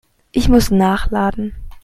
[0.31, 1.53] Ich muss nachladen.